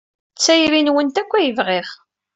D 0.35 0.39
tayri-nwent 0.43 1.17
kan 1.29 1.33
ay 1.39 1.49
bɣiɣ. 1.57 1.89